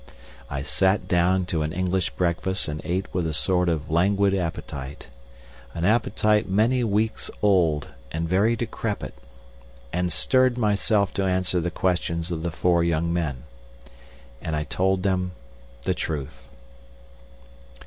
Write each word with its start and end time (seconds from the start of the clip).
I 0.49 0.63
sat 0.63 1.07
down 1.07 1.45
to 1.45 1.61
an 1.61 1.71
English 1.71 2.09
breakfast 2.09 2.67
and 2.67 2.81
ate 2.83 3.05
with 3.13 3.27
a 3.27 3.35
sort 3.35 3.69
of 3.69 3.91
languid 3.91 4.33
appetite—an 4.33 5.85
appetite 5.85 6.49
many 6.49 6.83
weeks 6.83 7.29
old 7.43 7.89
and 8.11 8.27
very 8.27 8.55
decrepit—and 8.55 10.11
stirred 10.11 10.57
myself 10.57 11.13
to 11.13 11.25
answer 11.25 11.59
the 11.59 11.69
questions 11.69 12.31
of 12.31 12.41
the 12.41 12.49
four 12.49 12.83
young 12.83 13.13
men. 13.13 13.43
And 14.41 14.55
I 14.55 14.63
told 14.63 15.03
them 15.03 15.33
the 15.83 15.93
truth. 15.93 16.33